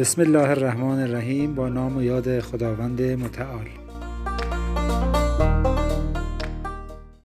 بسم 0.00 0.22
الله 0.22 0.50
الرحمن 0.50 1.02
الرحیم. 1.02 1.54
با 1.54 1.68
نام 1.68 1.96
و 1.96 2.02
یاد 2.02 2.40
خداوند 2.40 3.02
متعال. 3.02 3.89